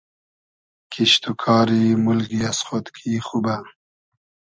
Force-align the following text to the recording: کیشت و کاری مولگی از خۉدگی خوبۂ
کیشت 0.91 1.23
و 1.29 1.33
کاری 1.43 1.83
مولگی 2.03 2.41
از 2.49 2.59
خۉدگی 2.67 3.15
خوبۂ 3.27 3.55